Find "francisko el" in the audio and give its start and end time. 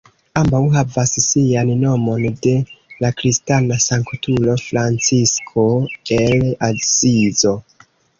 4.63-6.49